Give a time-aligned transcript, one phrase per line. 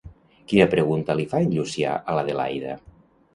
[0.53, 2.75] Quina pregunta li fa en Llucià a l'Adelaida?